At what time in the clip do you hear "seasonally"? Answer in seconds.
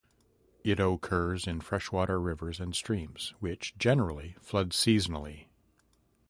4.71-5.45